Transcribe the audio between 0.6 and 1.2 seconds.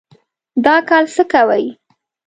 دا کال